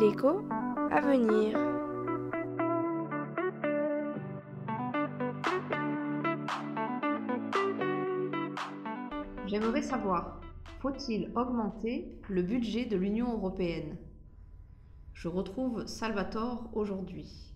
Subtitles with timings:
[0.00, 0.42] L'écho
[0.90, 1.56] à venir.
[9.46, 10.40] J'aimerais savoir,
[10.80, 13.96] faut-il augmenter le budget de l'Union européenne?
[15.14, 17.54] Je retrouve Salvatore aujourd'hui.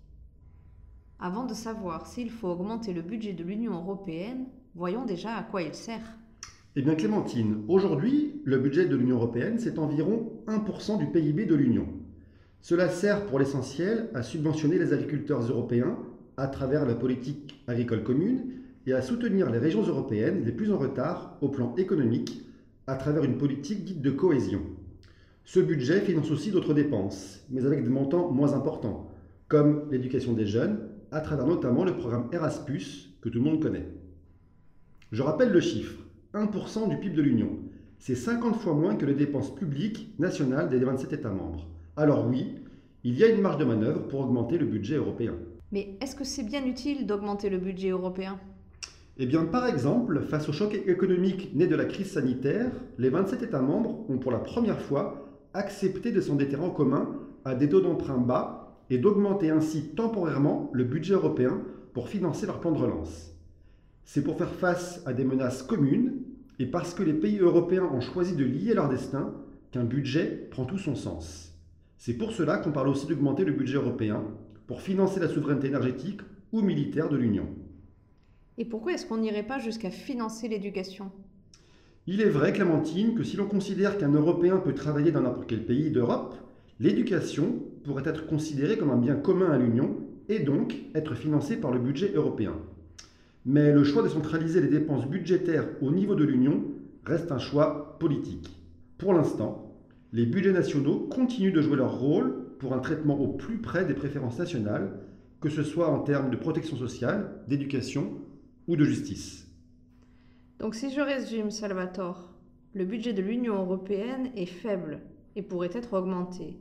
[1.19, 4.46] Avant de savoir s'il faut augmenter le budget de l'Union européenne,
[4.77, 6.19] voyons déjà à quoi il sert.
[6.75, 11.55] Eh bien Clémentine, aujourd'hui, le budget de l'Union européenne, c'est environ 1% du PIB de
[11.55, 11.87] l'Union.
[12.62, 15.98] Cela sert pour l'essentiel à subventionner les agriculteurs européens
[16.38, 18.52] à travers la politique agricole commune
[18.87, 22.41] et à soutenir les régions européennes les plus en retard au plan économique
[22.87, 24.62] à travers une politique dite de cohésion.
[25.45, 29.10] Ce budget finance aussi d'autres dépenses, mais avec des montants moins importants,
[29.46, 30.79] comme l'éducation des jeunes,
[31.10, 33.88] à travers notamment le programme Erasmus que tout le monde connaît.
[35.10, 36.02] Je rappelle le chiffre.
[36.34, 37.59] 1% du PIB de l'Union.
[37.98, 41.66] C'est 50 fois moins que les dépenses publiques nationales des 27 États membres.
[41.96, 42.54] Alors oui,
[43.04, 45.34] il y a une marge de manœuvre pour augmenter le budget européen.
[45.73, 48.40] Mais est-ce que c'est bien utile d'augmenter le budget européen?
[49.18, 53.42] Eh bien, par exemple, face au choc économique né de la crise sanitaire, les 27
[53.42, 57.10] États membres ont pour la première fois accepté de s'endetter en commun
[57.45, 61.60] à des taux d'emprunt bas et d'augmenter ainsi temporairement le budget européen
[61.92, 63.32] pour financer leur plan de relance.
[64.04, 66.22] C'est pour faire face à des menaces communes
[66.58, 69.34] et parce que les pays européens ont choisi de lier leur destin
[69.70, 71.53] qu'un budget prend tout son sens.
[71.97, 74.25] C'est pour cela qu'on parle aussi d'augmenter le budget européen
[74.66, 76.20] pour financer la souveraineté énergétique
[76.53, 77.47] ou militaire de l'Union.
[78.58, 81.10] Et pourquoi est-ce qu'on n'irait pas jusqu'à financer l'éducation?
[82.06, 85.64] Il est vrai, Clémentine, que si l'on considère qu'un Européen peut travailler dans n'importe quel
[85.64, 86.34] pays d'Europe,
[86.80, 89.97] l'éducation pourrait être considérée comme un bien commun à l'Union
[90.28, 92.54] et donc être financée par le budget européen.
[93.44, 96.62] Mais le choix de centraliser les dépenses budgétaires au niveau de l'Union
[97.04, 98.56] reste un choix politique.
[98.98, 99.76] Pour l'instant,
[100.12, 103.94] les budgets nationaux continuent de jouer leur rôle pour un traitement au plus près des
[103.94, 105.00] préférences nationales,
[105.41, 108.12] que ce soit en termes de protection sociale, d'éducation
[108.69, 109.48] ou de justice.
[110.60, 112.32] Donc si je résume, Salvatore,
[112.74, 115.00] le budget de l'Union européenne est faible
[115.34, 116.56] et pourrait être augmenté.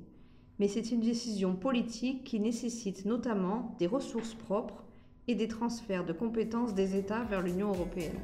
[0.57, 4.83] Mais c'est une décision politique qui nécessite notamment des ressources propres
[5.31, 8.19] et des transferts de compétences des États vers l'Union européenne.